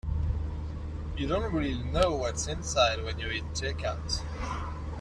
[1.15, 4.23] You don't really know what's inside when you eat takeouts.